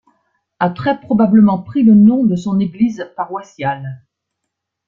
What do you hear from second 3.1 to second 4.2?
paroissiale.